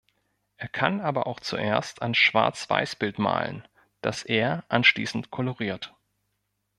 [0.57, 3.67] Er kann aber auch zuerst ein Schwarzweißbild malen,
[4.01, 5.93] das er anschließend koloriert.